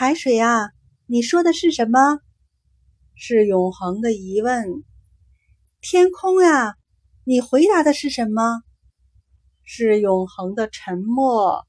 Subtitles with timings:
[0.00, 0.70] 海水啊
[1.04, 2.20] 你说的是什么？
[3.14, 4.82] 是永恒的疑问。
[5.82, 6.74] 天空啊
[7.24, 8.62] 你回答的是什么？
[9.62, 11.66] 是永恒的沉默。